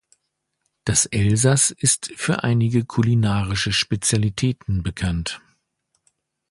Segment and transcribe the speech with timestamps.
[0.83, 5.41] Das Elsass ist für einige kulinarische Spezialitäten bekannt.